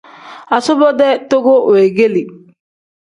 [0.55, 2.23] Asubo-dee toko weegeeli.